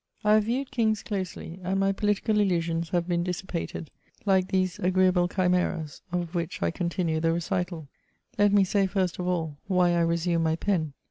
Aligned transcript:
I 0.23 0.33
have 0.33 0.45
viewed 0.45 0.71
kings 0.71 1.03
closely, 1.03 1.59
and 1.63 1.79
my 1.79 1.91
political 1.91 2.39
illusions 2.39 2.89
have 2.89 3.07
been 3.07 3.23
dissipated, 3.23 3.91
like 4.25 4.47
these 4.47 4.79
agreeable 4.79 5.27
chimeras 5.27 6.01
of 6.11 6.33
which 6.33 6.63
I 6.63 6.71
con 6.71 6.89
tinue 6.89 7.21
the 7.21 7.31
recital. 7.31 7.87
Let 8.39 8.51
me 8.51 8.63
say, 8.63 8.87
first 8.87 9.19
of 9.19 9.27
all, 9.27 9.57
why 9.67 9.91
I 9.93 9.99
resume 10.01 10.41
my 10.41 10.55
pen. 10.55 10.93